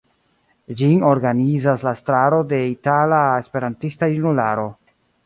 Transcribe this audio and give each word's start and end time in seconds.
Ĝin 0.79 1.03
organizas 1.09 1.83
la 1.87 1.93
estraro 1.97 2.39
de 2.53 2.63
Itala 2.71 3.21
Esperantista 3.43 4.11
Junularo. 4.15 4.65